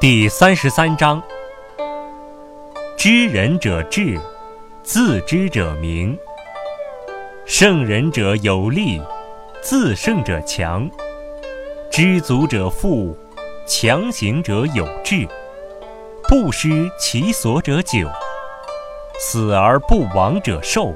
[0.00, 1.22] 第三十三章。
[2.96, 4.18] 知人者智
[4.82, 6.18] 自知者明。
[7.44, 9.00] 胜人者有力
[9.62, 10.88] 自胜者强。
[11.90, 13.16] 知足者富
[13.66, 15.28] 强行者有志。
[16.28, 18.08] 不失其所者久
[19.18, 20.94] 死而不亡者寿。